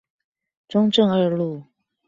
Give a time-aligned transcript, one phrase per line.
[0.67, 1.63] 中正二路